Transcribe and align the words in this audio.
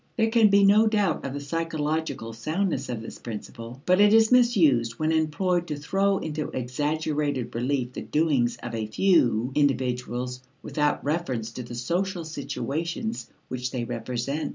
There 0.17 0.31
can 0.31 0.49
be 0.49 0.63
no 0.63 0.87
doubt 0.87 1.23
of 1.27 1.33
the 1.33 1.39
psychological 1.39 2.33
soundness 2.33 2.89
of 2.89 3.03
this 3.03 3.19
principle. 3.19 3.83
But 3.85 4.01
it 4.01 4.15
is 4.15 4.31
misused 4.31 4.93
when 4.93 5.11
employed 5.11 5.67
to 5.67 5.75
throw 5.75 6.17
into 6.17 6.49
exaggerated 6.49 7.53
relief 7.53 7.93
the 7.93 8.01
doings 8.01 8.57
of 8.63 8.73
a 8.73 8.87
few 8.87 9.51
individuals 9.53 10.41
without 10.63 11.05
reference 11.05 11.51
to 11.51 11.61
the 11.61 11.75
social 11.75 12.25
situations 12.25 13.29
which 13.47 13.69
they 13.69 13.83
represent. 13.83 14.49